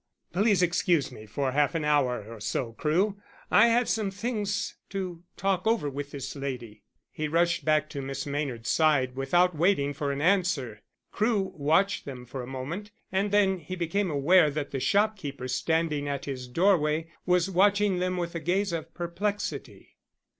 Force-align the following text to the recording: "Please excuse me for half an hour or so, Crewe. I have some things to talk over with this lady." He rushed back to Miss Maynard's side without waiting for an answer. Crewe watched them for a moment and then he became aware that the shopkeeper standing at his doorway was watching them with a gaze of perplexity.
"Please 0.33 0.63
excuse 0.63 1.11
me 1.11 1.27
for 1.27 1.51
half 1.51 1.75
an 1.75 1.85
hour 1.85 2.25
or 2.33 2.39
so, 2.39 2.71
Crewe. 2.73 3.21
I 3.51 3.67
have 3.67 3.87
some 3.87 4.09
things 4.09 4.75
to 4.89 5.21
talk 5.37 5.67
over 5.67 5.91
with 5.91 6.09
this 6.09 6.35
lady." 6.35 6.81
He 7.11 7.27
rushed 7.27 7.63
back 7.63 7.87
to 7.91 8.01
Miss 8.01 8.25
Maynard's 8.25 8.71
side 8.71 9.15
without 9.15 9.55
waiting 9.55 9.93
for 9.93 10.11
an 10.11 10.19
answer. 10.19 10.81
Crewe 11.11 11.51
watched 11.55 12.05
them 12.05 12.25
for 12.25 12.41
a 12.41 12.47
moment 12.47 12.89
and 13.11 13.29
then 13.29 13.59
he 13.59 13.75
became 13.75 14.09
aware 14.09 14.49
that 14.49 14.71
the 14.71 14.79
shopkeeper 14.79 15.47
standing 15.47 16.07
at 16.07 16.25
his 16.25 16.47
doorway 16.47 17.11
was 17.27 17.51
watching 17.51 17.99
them 17.99 18.17
with 18.17 18.33
a 18.33 18.39
gaze 18.39 18.73
of 18.73 18.91
perplexity. 18.95 19.97